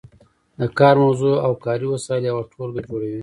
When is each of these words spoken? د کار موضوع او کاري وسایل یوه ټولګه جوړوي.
د 0.59 0.61
کار 0.79 0.95
موضوع 1.03 1.35
او 1.45 1.51
کاري 1.65 1.85
وسایل 1.89 2.23
یوه 2.31 2.43
ټولګه 2.51 2.81
جوړوي. 2.87 3.19